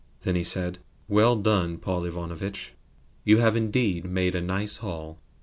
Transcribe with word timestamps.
Then 0.21 0.35
he 0.35 0.43
said: 0.43 0.79
"Well 1.07 1.35
done, 1.35 1.77
Paul 1.77 2.05
Ivanovitch! 2.05 2.73
You 3.23 3.37
have 3.37 3.55
indeed 3.55 4.03
made 4.03 4.33
a 4.33 4.41
nice 4.41 4.77
haul!" 4.77 5.19